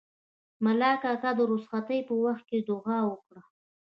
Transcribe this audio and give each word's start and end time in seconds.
ملا 0.65 0.91
کاکا 1.03 1.31
د 1.37 1.39
رخصتۍ 1.51 1.99
په 2.07 2.13
وخت 2.23 2.43
کې 2.49 2.59
دوعا 2.69 2.99
وکړه. 3.09 3.41